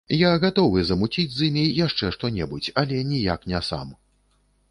[0.19, 3.87] Я гатовы замуціць з імі яшчэ што-небудзь, але ніяк не сам.